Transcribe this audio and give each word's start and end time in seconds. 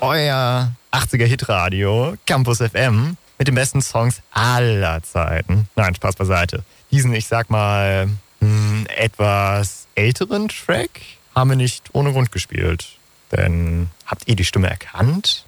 euer 0.00 0.72
80er 0.92 1.24
Hitradio 1.24 2.14
Campus 2.26 2.58
FM 2.58 3.16
mit 3.38 3.48
den 3.48 3.54
besten 3.54 3.82
Songs 3.82 4.22
aller 4.32 5.02
Zeiten. 5.02 5.68
Nein, 5.76 5.94
Spaß 5.94 6.16
beiseite. 6.16 6.64
Diesen, 6.90 7.14
ich 7.14 7.26
sag 7.26 7.50
mal, 7.50 8.08
hm, 8.40 8.86
etwas 8.96 9.86
älteren 9.94 10.48
Track 10.48 11.00
haben 11.34 11.50
wir 11.50 11.56
nicht 11.56 11.90
ohne 11.92 12.12
Grund 12.12 12.32
gespielt. 12.32 12.98
Denn 13.32 13.90
habt 14.06 14.28
ihr 14.28 14.36
die 14.36 14.44
Stimme 14.44 14.68
erkannt? 14.68 15.44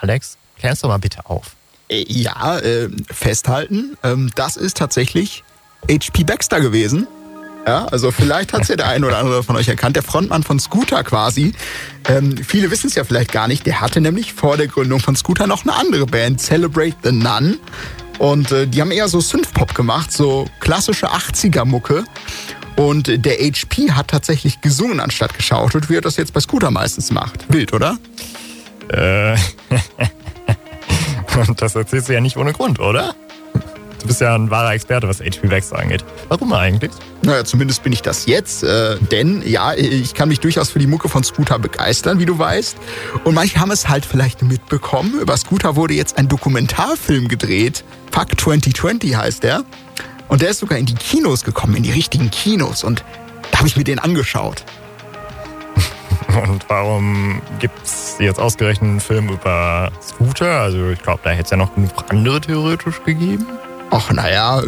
Alex, 0.00 0.36
klärst 0.58 0.82
du 0.82 0.88
mal 0.88 0.98
bitte 0.98 1.26
auf. 1.26 1.56
Äh, 1.88 2.04
ja, 2.08 2.58
äh, 2.58 2.88
festhalten. 3.10 3.96
Ähm, 4.02 4.30
das 4.34 4.56
ist 4.56 4.76
tatsächlich 4.76 5.44
HP 5.88 6.24
Baxter 6.24 6.60
gewesen. 6.60 7.06
Ja, 7.68 7.84
also 7.84 8.10
vielleicht 8.10 8.54
hat 8.54 8.62
es 8.62 8.68
ja 8.68 8.76
der 8.76 8.88
eine 8.88 9.06
oder 9.06 9.18
andere 9.18 9.42
von 9.42 9.54
euch 9.56 9.68
erkannt. 9.68 9.94
Der 9.94 10.02
Frontmann 10.02 10.42
von 10.42 10.58
Scooter 10.58 11.04
quasi. 11.04 11.52
Ähm, 12.08 12.38
viele 12.38 12.70
wissen 12.70 12.86
es 12.86 12.94
ja 12.94 13.04
vielleicht 13.04 13.30
gar 13.30 13.46
nicht. 13.46 13.66
Der 13.66 13.82
hatte 13.82 14.00
nämlich 14.00 14.32
vor 14.32 14.56
der 14.56 14.68
Gründung 14.68 15.00
von 15.00 15.14
Scooter 15.16 15.46
noch 15.46 15.64
eine 15.64 15.74
andere 15.74 16.06
Band, 16.06 16.40
Celebrate 16.40 16.96
the 17.02 17.12
Nun. 17.12 17.58
Und 18.18 18.50
äh, 18.52 18.66
die 18.66 18.80
haben 18.80 18.90
eher 18.90 19.06
so 19.08 19.20
Synthpop 19.20 19.74
gemacht, 19.74 20.10
so 20.12 20.46
klassische 20.60 21.08
80er-Mucke. 21.08 22.04
Und 22.76 23.24
der 23.24 23.34
HP 23.34 23.92
hat 23.92 24.08
tatsächlich 24.08 24.62
gesungen 24.62 24.98
anstatt 24.98 25.36
geschaut, 25.36 25.74
wie 25.90 25.96
er 25.96 26.00
das 26.00 26.16
jetzt 26.16 26.32
bei 26.32 26.40
Scooter 26.40 26.70
meistens 26.70 27.10
macht. 27.10 27.52
Wild, 27.52 27.74
oder? 27.74 27.98
Äh. 28.88 29.36
Das 31.56 31.76
erzählst 31.76 32.08
du 32.08 32.14
ja 32.14 32.20
nicht 32.20 32.36
ohne 32.36 32.52
Grund, 32.52 32.80
oder? 32.80 33.14
Du 34.00 34.06
bist 34.06 34.20
ja 34.20 34.34
ein 34.34 34.50
wahrer 34.50 34.72
Experte, 34.72 35.08
was 35.08 35.20
HP 35.20 35.48
Baxter 35.48 35.78
angeht. 35.78 36.04
Warum 36.28 36.52
eigentlich? 36.52 36.90
Naja, 37.28 37.44
zumindest 37.44 37.82
bin 37.82 37.92
ich 37.92 38.00
das 38.00 38.24
jetzt. 38.24 38.62
Äh, 38.64 38.96
denn 39.12 39.46
ja, 39.46 39.74
ich 39.74 40.14
kann 40.14 40.30
mich 40.30 40.40
durchaus 40.40 40.70
für 40.70 40.78
die 40.78 40.86
Mucke 40.86 41.10
von 41.10 41.22
Scooter 41.22 41.58
begeistern, 41.58 42.18
wie 42.20 42.24
du 42.24 42.38
weißt. 42.38 42.78
Und 43.24 43.34
manche 43.34 43.60
haben 43.60 43.70
es 43.70 43.86
halt 43.86 44.06
vielleicht 44.06 44.40
mitbekommen. 44.40 45.20
Über 45.20 45.36
Scooter 45.36 45.76
wurde 45.76 45.92
jetzt 45.92 46.16
ein 46.16 46.28
Dokumentarfilm 46.28 47.28
gedreht. 47.28 47.84
Fuck 48.10 48.40
2020 48.40 49.14
heißt 49.14 49.42
der. 49.42 49.64
Und 50.28 50.40
der 50.40 50.48
ist 50.48 50.60
sogar 50.60 50.78
in 50.78 50.86
die 50.86 50.94
Kinos 50.94 51.44
gekommen, 51.44 51.76
in 51.76 51.82
die 51.82 51.90
richtigen 51.90 52.30
Kinos. 52.30 52.82
Und 52.82 53.04
da 53.50 53.58
habe 53.58 53.68
ich 53.68 53.76
mir 53.76 53.84
den 53.84 53.98
angeschaut. 53.98 54.64
Und 56.48 56.64
warum 56.68 57.42
gibt 57.58 57.78
es 57.84 58.16
jetzt 58.20 58.40
ausgerechnet 58.40 58.88
einen 58.88 59.00
Film 59.00 59.28
über 59.28 59.92
Scooter? 60.00 60.62
Also 60.62 60.88
ich 60.88 61.02
glaube, 61.02 61.20
da 61.24 61.30
hätte 61.30 61.44
es 61.44 61.50
ja 61.50 61.58
noch 61.58 61.74
genug 61.74 61.92
andere 62.08 62.40
theoretisch 62.40 63.02
gegeben. 63.04 63.44
Ach, 63.90 64.12
naja, 64.12 64.62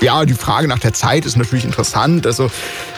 ja, 0.00 0.24
die 0.24 0.34
Frage 0.34 0.68
nach 0.68 0.78
der 0.78 0.92
Zeit 0.92 1.26
ist 1.26 1.36
natürlich 1.36 1.64
interessant. 1.64 2.26
Also 2.26 2.50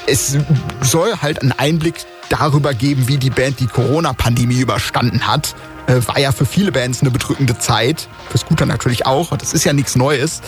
es 0.06 0.36
soll 0.80 1.16
halt 1.20 1.42
einen 1.42 1.52
Einblick 1.52 2.04
darüber 2.28 2.74
geben, 2.74 3.08
wie 3.08 3.18
die 3.18 3.30
Band 3.30 3.60
die 3.60 3.66
Corona-Pandemie 3.66 4.60
überstanden 4.60 5.26
hat. 5.26 5.54
Äh, 5.86 6.00
war 6.06 6.18
ja 6.18 6.32
für 6.32 6.46
viele 6.46 6.72
Bands 6.72 7.00
eine 7.00 7.10
bedrückende 7.10 7.58
Zeit, 7.58 8.08
für 8.30 8.38
Scooter 8.38 8.66
natürlich 8.66 9.04
auch. 9.04 9.36
Das 9.36 9.52
ist 9.52 9.64
ja 9.64 9.72
nichts 9.72 9.96
Neues. 9.96 10.40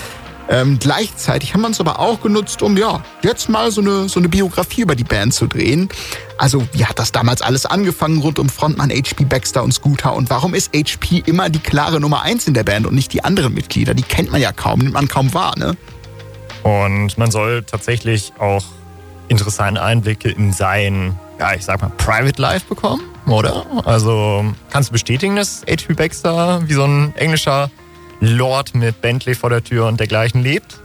Ähm, 0.49 0.79
gleichzeitig 0.79 1.55
haben 1.55 1.63
wir 1.63 1.69
uns 1.69 1.81
aber 1.81 1.99
auch 1.99 2.21
genutzt, 2.21 2.63
um 2.63 2.77
ja, 2.77 3.03
jetzt 3.23 3.49
mal 3.49 3.71
so 3.71 3.81
eine, 3.81 4.09
so 4.09 4.21
eine 4.21 4.29
Biografie 4.29 4.83
über 4.83 4.95
die 4.95 5.05
Band 5.05 5.33
zu 5.33 5.47
drehen. 5.47 5.89
Also, 6.37 6.67
wie 6.73 6.85
hat 6.85 6.99
das 6.99 7.13
damals 7.13 7.41
alles 7.41 7.65
angefangen 7.65 8.21
rund 8.21 8.39
um 8.39 8.49
Frontmann 8.49 8.91
HP 8.91 9.25
Baxter 9.25 9.63
und 9.63 9.73
Scooter? 9.73 10.15
Und 10.15 10.29
warum 10.29 10.55
ist 10.55 10.75
HP 10.75 11.23
immer 11.25 11.49
die 11.49 11.61
klare 11.61 11.99
Nummer 11.99 12.23
eins 12.23 12.47
in 12.47 12.53
der 12.53 12.65
Band 12.65 12.87
und 12.87 12.95
nicht 12.95 13.13
die 13.15 13.25
anderen 13.25 13.55
Mitglieder? 13.55 13.95
Die 13.95 14.03
kennt 14.03 14.31
man 14.31 14.41
ja 14.41 14.53
kaum, 14.53 14.81
nimmt 14.81 14.95
man 14.95 15.09
kaum 15.09 15.33
wahr, 15.33 15.59
ne? 15.59 15.77
Und 16.65 17.17
man 17.19 17.31
soll 17.31 17.63
tatsächlich 17.63 18.33
auch 18.39 18.65
interessante 19.29 19.83
Einblicke 19.83 20.31
in 20.31 20.53
sein, 20.53 21.19
ja, 21.39 21.55
ich 21.55 21.65
sag 21.65 21.81
mal, 21.81 21.91
Private 21.99 22.41
Life 22.41 22.67
bekommen, 22.67 23.03
oder? 23.27 23.65
Also, 23.85 24.45
kannst 24.71 24.89
du 24.89 24.93
bestätigen, 24.95 25.37
dass 25.37 25.63
HP 25.69 25.95
Baxter 25.95 26.63
wie 26.67 26.73
so 26.73 26.85
ein 26.85 27.15
englischer 27.17 27.71
Lord 28.21 28.75
mit 28.75 29.01
Bentley 29.03 29.35
vor 29.35 29.51
der 29.51 29.63
Tür 29.63 29.87
und 29.87 30.01
dergleichen 30.01 30.43
lebt? 30.43 30.81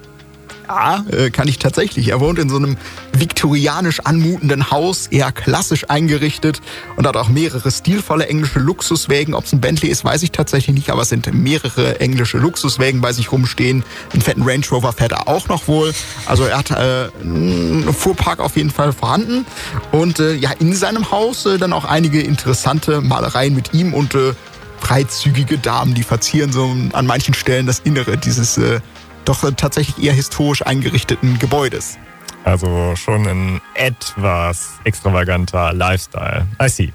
Ja, 0.69 1.03
äh, 1.11 1.31
kann 1.31 1.47
ich 1.47 1.57
tatsächlich. 1.57 2.09
Er 2.09 2.19
wohnt 2.19 2.37
in 2.37 2.47
so 2.47 2.57
einem 2.57 2.77
viktorianisch 3.11 4.01
anmutenden 4.01 4.69
Haus, 4.69 5.07
eher 5.07 5.31
klassisch 5.31 5.89
eingerichtet 5.89 6.61
und 6.95 7.07
hat 7.07 7.17
auch 7.17 7.27
mehrere 7.27 7.71
stilvolle 7.71 8.27
englische 8.27 8.59
Luxuswägen. 8.59 9.33
Ob 9.33 9.45
es 9.45 9.53
ein 9.53 9.61
Bentley 9.61 9.89
ist, 9.89 10.05
weiß 10.05 10.21
ich 10.21 10.31
tatsächlich 10.31 10.75
nicht, 10.75 10.91
aber 10.91 11.01
es 11.01 11.09
sind 11.09 11.33
mehrere 11.33 11.99
englische 11.99 12.37
Luxuswägen 12.37 13.01
bei 13.01 13.13
sich 13.13 13.31
rumstehen. 13.31 13.83
Einen 14.13 14.21
fetten 14.21 14.43
Range 14.43 14.63
Rover 14.71 14.93
fährt 14.93 15.11
er 15.11 15.27
auch 15.27 15.47
noch 15.47 15.67
wohl. 15.67 15.91
Also 16.27 16.43
er 16.43 16.59
hat 16.59 16.69
äh, 16.69 17.09
einen 17.19 17.91
Fuhrpark 17.91 18.39
auf 18.39 18.55
jeden 18.55 18.69
Fall 18.69 18.93
vorhanden. 18.93 19.47
Und 19.91 20.19
äh, 20.19 20.35
ja, 20.35 20.51
in 20.59 20.75
seinem 20.75 21.09
Haus 21.09 21.47
äh, 21.47 21.57
dann 21.57 21.73
auch 21.73 21.85
einige 21.85 22.21
interessante 22.21 23.01
Malereien 23.01 23.55
mit 23.55 23.73
ihm 23.73 23.95
und 23.95 24.13
äh, 24.13 24.33
freizügige 24.79 25.57
Damen, 25.57 25.95
die 25.95 26.03
verzieren 26.03 26.53
so 26.53 26.75
an 26.93 27.07
manchen 27.07 27.33
Stellen 27.33 27.65
das 27.65 27.79
Innere 27.79 28.17
dieses 28.17 28.57
äh, 28.57 28.81
doch 29.29 29.49
tatsächlich 29.55 30.03
eher 30.03 30.13
historisch 30.13 30.65
eingerichteten 30.65 31.39
Gebäudes. 31.39 31.97
Also 32.43 32.95
schon 32.95 33.27
ein 33.27 33.61
etwas 33.75 34.71
extravaganter 34.83 35.73
Lifestyle. 35.73 36.47
I 36.61 36.69
see. 36.69 36.93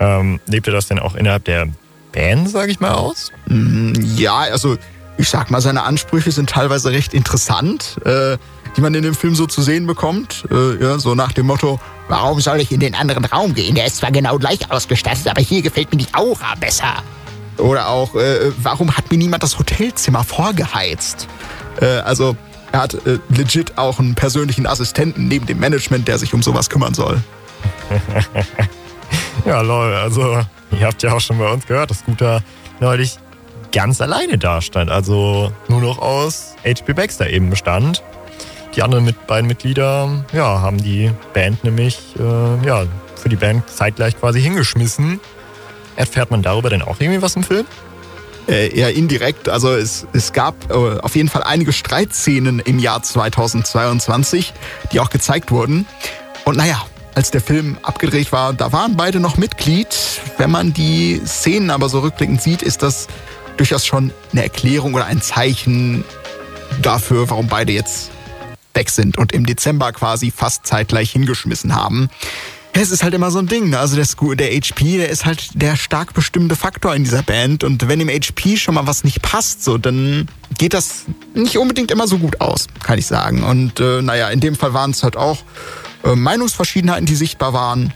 Ähm, 0.00 0.40
lebt 0.46 0.66
ihr 0.66 0.72
das 0.72 0.88
denn 0.88 0.98
auch 0.98 1.14
innerhalb 1.14 1.44
der 1.44 1.68
Band, 2.12 2.48
sage 2.48 2.72
ich 2.72 2.80
mal, 2.80 2.92
aus? 2.92 3.30
Mm, 3.46 3.92
ja, 4.16 4.38
also 4.38 4.76
ich 5.18 5.28
sag 5.28 5.50
mal, 5.50 5.60
seine 5.60 5.82
Ansprüche 5.82 6.32
sind 6.32 6.50
teilweise 6.50 6.90
recht 6.90 7.14
interessant, 7.14 7.98
äh, 8.04 8.38
die 8.76 8.80
man 8.80 8.94
in 8.94 9.02
dem 9.02 9.14
Film 9.14 9.34
so 9.34 9.46
zu 9.46 9.62
sehen 9.62 9.86
bekommt. 9.86 10.46
Äh, 10.50 10.82
ja, 10.82 10.98
so 10.98 11.14
nach 11.14 11.32
dem 11.32 11.46
Motto, 11.46 11.78
Warum 12.12 12.40
soll 12.40 12.60
ich 12.60 12.70
in 12.70 12.80
den 12.80 12.94
anderen 12.94 13.24
Raum 13.24 13.54
gehen? 13.54 13.74
Der 13.74 13.86
ist 13.86 13.96
zwar 13.96 14.10
genau 14.10 14.36
gleich 14.36 14.70
ausgestattet, 14.70 15.28
aber 15.28 15.40
hier 15.40 15.62
gefällt 15.62 15.90
mir 15.92 15.98
die 15.98 16.12
Aura 16.12 16.54
besser. 16.60 17.02
Oder 17.62 17.88
auch, 17.88 18.14
äh, 18.14 18.52
warum 18.58 18.96
hat 18.96 19.10
mir 19.10 19.18
niemand 19.18 19.42
das 19.42 19.58
Hotelzimmer 19.58 20.24
vorgeheizt? 20.24 21.28
Äh, 21.80 21.86
also, 21.86 22.36
er 22.72 22.82
hat 22.82 22.94
äh, 23.06 23.18
legit 23.28 23.78
auch 23.78 23.98
einen 23.98 24.14
persönlichen 24.14 24.66
Assistenten 24.66 25.28
neben 25.28 25.46
dem 25.46 25.60
Management, 25.60 26.08
der 26.08 26.18
sich 26.18 26.34
um 26.34 26.42
sowas 26.42 26.68
kümmern 26.68 26.94
soll. 26.94 27.22
ja, 29.46 29.60
lol, 29.60 29.94
also, 29.94 30.40
ihr 30.72 30.86
habt 30.86 31.02
ja 31.02 31.12
auch 31.12 31.20
schon 31.20 31.38
bei 31.38 31.50
uns 31.50 31.66
gehört, 31.66 31.90
dass 31.90 32.00
Scooter 32.00 32.42
neulich 32.80 33.18
ganz 33.72 34.00
alleine 34.00 34.38
dastand. 34.38 34.90
Also 34.90 35.52
nur 35.68 35.80
noch 35.80 35.98
aus 35.98 36.54
HP 36.64 36.92
Baxter 36.92 37.28
eben 37.30 37.50
bestand. 37.50 38.02
Die 38.74 38.82
anderen 38.82 39.04
mit, 39.04 39.26
beiden 39.26 39.46
Mitglieder 39.46 40.24
ja, 40.32 40.60
haben 40.60 40.82
die 40.82 41.10
Band 41.34 41.62
nämlich 41.64 41.98
äh, 42.18 42.66
ja, 42.66 42.84
für 43.16 43.28
die 43.28 43.36
Band 43.36 43.68
zeitgleich 43.68 44.18
quasi 44.18 44.40
hingeschmissen. 44.40 45.20
Erfährt 45.96 46.30
man 46.30 46.42
darüber 46.42 46.70
denn 46.70 46.82
auch 46.82 47.00
irgendwie 47.00 47.22
was 47.22 47.36
im 47.36 47.42
Film? 47.42 47.66
Äh, 48.48 48.76
eher 48.76 48.92
indirekt. 48.94 49.48
Also 49.48 49.72
es, 49.72 50.06
es 50.12 50.32
gab 50.32 50.70
äh, 50.70 50.74
auf 50.74 51.14
jeden 51.14 51.28
Fall 51.28 51.42
einige 51.44 51.72
Streitszenen 51.72 52.58
im 52.58 52.78
Jahr 52.78 53.02
2022, 53.02 54.52
die 54.92 55.00
auch 55.00 55.10
gezeigt 55.10 55.50
wurden. 55.50 55.86
Und 56.44 56.56
naja, 56.56 56.84
als 57.14 57.30
der 57.30 57.40
Film 57.40 57.78
abgedreht 57.82 58.32
war, 58.32 58.52
da 58.52 58.72
waren 58.72 58.96
beide 58.96 59.20
noch 59.20 59.36
Mitglied. 59.36 59.88
Wenn 60.38 60.50
man 60.50 60.72
die 60.72 61.20
Szenen 61.24 61.70
aber 61.70 61.88
so 61.88 62.00
rückblickend 62.00 62.42
sieht, 62.42 62.62
ist 62.62 62.82
das 62.82 63.06
durchaus 63.56 63.86
schon 63.86 64.12
eine 64.32 64.42
Erklärung 64.42 64.94
oder 64.94 65.06
ein 65.06 65.20
Zeichen 65.20 66.04
dafür, 66.80 67.28
warum 67.30 67.48
beide 67.48 67.72
jetzt 67.72 68.10
weg 68.74 68.90
sind 68.90 69.18
und 69.18 69.32
im 69.32 69.46
Dezember 69.46 69.92
quasi 69.92 70.30
fast 70.30 70.66
zeitgleich 70.66 71.10
hingeschmissen 71.10 71.76
haben. 71.76 72.08
Es 72.80 72.90
ist 72.90 73.02
halt 73.02 73.14
immer 73.14 73.30
so 73.30 73.38
ein 73.38 73.46
Ding. 73.46 73.70
Ne? 73.70 73.78
Also 73.78 73.96
der, 73.96 74.06
der 74.34 74.46
HP, 74.48 74.96
der 74.96 75.10
ist 75.10 75.26
halt 75.26 75.50
der 75.54 75.76
stark 75.76 76.14
bestimmende 76.14 76.56
Faktor 76.56 76.94
in 76.94 77.04
dieser 77.04 77.22
Band. 77.22 77.64
Und 77.64 77.86
wenn 77.88 77.98
dem 77.98 78.08
HP 78.08 78.56
schon 78.56 78.74
mal 78.74 78.86
was 78.86 79.04
nicht 79.04 79.22
passt, 79.22 79.62
so, 79.62 79.78
dann 79.78 80.28
geht 80.58 80.74
das 80.74 81.04
nicht 81.34 81.58
unbedingt 81.58 81.90
immer 81.90 82.06
so 82.06 82.18
gut 82.18 82.40
aus, 82.40 82.66
kann 82.82 82.98
ich 82.98 83.06
sagen. 83.06 83.42
Und 83.42 83.80
äh, 83.80 84.00
naja, 84.00 84.30
in 84.30 84.40
dem 84.40 84.56
Fall 84.56 84.72
waren 84.72 84.90
es 84.92 85.02
halt 85.02 85.16
auch 85.16 85.38
äh, 86.04 86.14
Meinungsverschiedenheiten, 86.14 87.06
die 87.06 87.14
sichtbar 87.14 87.52
waren. 87.52 87.92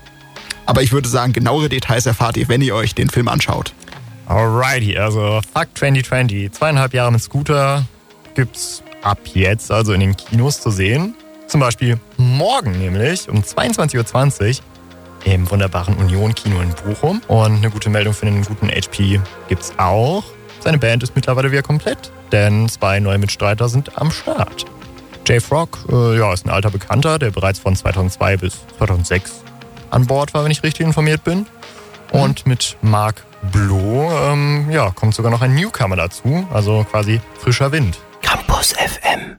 Aber 0.67 0.83
ich 0.83 0.93
würde 0.93 1.09
sagen, 1.09 1.33
genauere 1.33 1.69
Details 1.69 2.07
erfahrt 2.07 2.37
ihr, 2.37 2.49
wenn 2.49 2.61
ihr 2.61 2.75
euch 2.75 2.95
den 2.95 3.09
Film 3.09 3.29
anschaut. 3.29 3.73
Alrighty, 4.27 4.99
also 4.99 5.41
Fuck 5.55 5.69
2020, 5.75 6.51
zweieinhalb 6.53 6.93
Jahre 6.93 7.13
mit 7.13 7.23
Scooter 7.23 7.85
gibt's 8.35 8.83
ab 9.03 9.21
jetzt 9.33 9.71
also 9.71 9.93
in 9.93 10.01
den 10.01 10.17
Kinos 10.17 10.61
zu 10.61 10.71
sehen. 10.71 11.15
Zum 11.47 11.61
Beispiel 11.61 11.99
morgen 12.17 12.73
nämlich 12.73 13.29
um 13.29 13.41
22.20 13.41 14.59
Uhr 14.59 14.65
im 15.25 15.51
wunderbaren 15.51 15.95
Union-Kino 15.97 16.61
in 16.61 16.71
Bochum. 16.71 17.21
Und 17.29 17.57
eine 17.57 17.71
gute 17.71 17.91
Meldung 17.91 18.15
für 18.15 18.27
den 18.27 18.43
guten 18.45 18.69
HP 18.69 19.21
gibt's 19.49 19.73
auch. 19.77 20.25
Seine 20.61 20.79
Band 20.79 21.03
ist 21.03 21.15
mittlerweile 21.15 21.53
wieder 21.53 21.63
komplett, 21.63 22.11
denn 22.33 22.69
zwei 22.69 22.99
neue 23.01 23.19
Mitstreiter 23.19 23.69
sind 23.69 23.97
am 23.99 24.11
Start. 24.11 24.65
Jay 25.27 25.41
Frog 25.41 25.79
äh, 25.91 26.19
ja, 26.19 26.33
ist 26.33 26.47
ein 26.47 26.51
alter 26.51 26.71
Bekannter, 26.71 27.19
der 27.19 27.31
bereits 27.31 27.59
von 27.59 27.75
2002 27.75 28.37
bis 28.37 28.59
2006 28.79 29.43
an 29.91 30.07
Bord 30.07 30.35
war, 30.35 30.45
wenn 30.45 30.51
ich 30.51 30.63
richtig 30.63 30.87
informiert 30.87 31.25
bin. 31.25 31.47
Und 32.13 32.47
mit 32.47 32.77
Mark 32.83 33.25
Bloh 33.53 34.11
ähm, 34.31 34.69
ja, 34.71 34.91
kommt 34.91 35.15
sogar 35.15 35.31
noch 35.31 35.43
ein 35.43 35.55
Newcomer 35.55 35.97
dazu, 35.97 36.47
also 36.53 36.85
quasi 36.91 37.21
frischer 37.41 37.73
Wind. 37.73 37.99
Campus 38.23 38.73
FM. 38.73 39.35